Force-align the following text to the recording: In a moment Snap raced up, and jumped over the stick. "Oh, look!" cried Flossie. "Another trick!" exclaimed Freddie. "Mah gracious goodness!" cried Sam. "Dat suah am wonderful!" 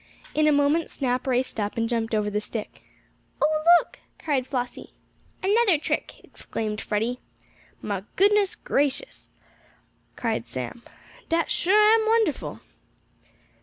In 0.33 0.47
a 0.47 0.51
moment 0.51 0.89
Snap 0.89 1.27
raced 1.27 1.59
up, 1.59 1.77
and 1.77 1.87
jumped 1.87 2.15
over 2.15 2.31
the 2.31 2.41
stick. 2.41 2.81
"Oh, 3.39 3.63
look!" 3.77 3.99
cried 4.17 4.47
Flossie. 4.47 4.95
"Another 5.43 5.77
trick!" 5.77 6.21
exclaimed 6.23 6.81
Freddie. 6.81 7.19
"Mah 7.83 8.01
gracious 8.15 8.55
goodness!" 8.55 9.29
cried 10.15 10.47
Sam. 10.47 10.81
"Dat 11.29 11.51
suah 11.51 11.73
am 11.93 12.07
wonderful!" 12.07 12.61